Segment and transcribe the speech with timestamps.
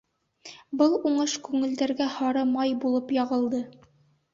[0.81, 3.67] Был уңыш күңелдәргә һары май булып яғылды.